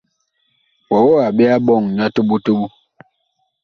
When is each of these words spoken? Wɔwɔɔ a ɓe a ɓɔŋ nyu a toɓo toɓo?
Wɔwɔɔ 0.89 1.15
a 1.25 1.27
ɓe 1.37 1.43
a 1.53 1.57
ɓɔŋ 1.65 1.83
nyu 1.95 2.03
a 2.05 2.13
toɓo 2.15 2.35
toɓo? 2.45 2.65